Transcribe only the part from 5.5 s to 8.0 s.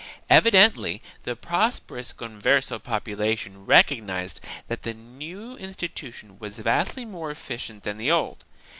institution was vastly more efficient than